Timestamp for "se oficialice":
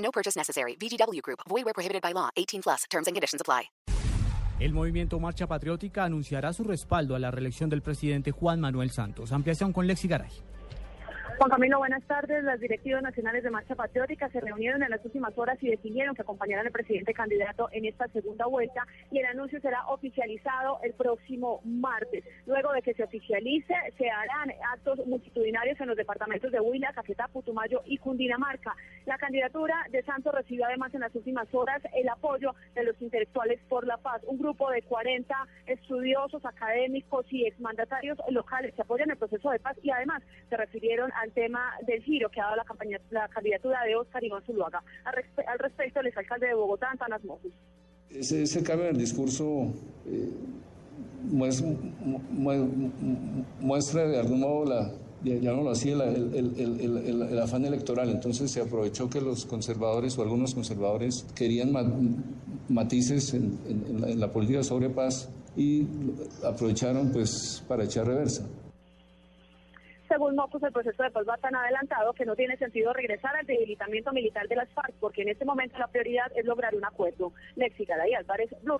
22.94-23.74